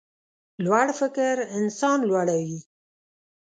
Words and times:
لوړ 0.65 0.87
فکر 0.99 1.35
انسان 1.59 1.99
لوړوي. 2.09 2.59